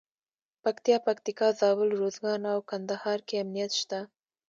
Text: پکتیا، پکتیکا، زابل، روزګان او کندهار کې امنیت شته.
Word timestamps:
پکتیا، 0.63 0.97
پکتیکا، 1.07 1.47
زابل، 1.59 1.89
روزګان 2.01 2.41
او 2.53 2.59
کندهار 2.69 3.19
کې 3.27 3.35
امنیت 3.43 3.71
شته. 3.81 3.99